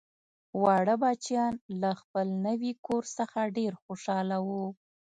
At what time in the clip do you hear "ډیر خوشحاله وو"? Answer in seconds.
3.57-4.65